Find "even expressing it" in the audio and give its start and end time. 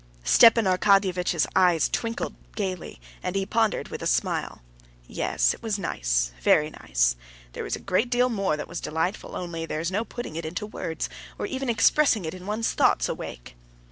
11.45-12.33